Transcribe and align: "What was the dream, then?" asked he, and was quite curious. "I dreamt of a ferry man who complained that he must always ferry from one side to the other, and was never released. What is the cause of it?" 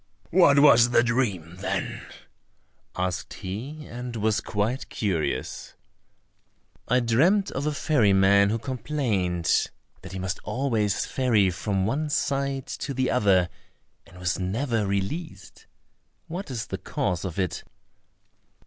"What 0.31 0.57
was 0.57 0.89
the 0.89 1.03
dream, 1.03 1.57
then?" 1.57 2.01
asked 2.95 3.33
he, 3.35 3.85
and 3.85 4.15
was 4.15 4.41
quite 4.41 4.89
curious. 4.89 5.75
"I 6.87 7.01
dreamt 7.01 7.51
of 7.51 7.67
a 7.67 7.71
ferry 7.71 8.11
man 8.11 8.49
who 8.49 8.57
complained 8.57 9.69
that 10.01 10.11
he 10.11 10.17
must 10.17 10.39
always 10.43 11.05
ferry 11.05 11.51
from 11.51 11.85
one 11.85 12.09
side 12.09 12.65
to 12.65 12.95
the 12.95 13.11
other, 13.11 13.47
and 14.07 14.17
was 14.17 14.39
never 14.39 14.87
released. 14.87 15.67
What 16.27 16.49
is 16.49 16.65
the 16.65 16.79
cause 16.79 17.23
of 17.23 17.37
it?" 17.37 17.63